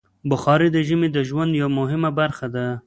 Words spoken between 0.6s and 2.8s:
د ژمي د ژوند یوه مهمه برخه ده.